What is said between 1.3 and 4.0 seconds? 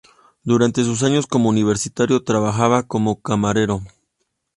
universitario, trabajaba como camarero.